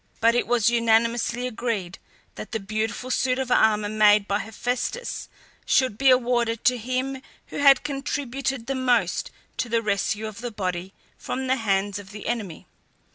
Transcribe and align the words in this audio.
But 0.19 0.33
it 0.33 0.47
was 0.47 0.67
unanimously 0.71 1.45
agreed 1.45 1.99
that 2.33 2.53
the 2.53 2.59
beautiful 2.59 3.11
suit 3.11 3.37
of 3.37 3.51
armour 3.51 3.87
made 3.87 4.27
by 4.27 4.39
Hephaestus 4.39 5.29
should 5.63 5.99
be 5.99 6.09
awarded 6.09 6.63
to 6.63 6.79
him 6.79 7.21
who 7.49 7.57
had 7.57 7.83
contributed 7.83 8.65
the 8.65 8.73
most 8.73 9.29
to 9.57 9.69
the 9.69 9.83
rescue 9.83 10.25
of 10.25 10.41
the 10.41 10.49
body 10.49 10.95
from 11.19 11.45
the 11.45 11.57
hands 11.57 11.99
of 11.99 12.09
the 12.09 12.25
enemy. 12.25 12.65